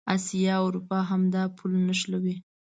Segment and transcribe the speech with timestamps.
[0.15, 2.35] اسیا او اروپا همدا پل نښلوي.